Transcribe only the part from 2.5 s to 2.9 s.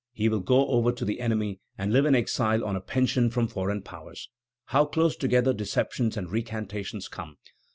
on a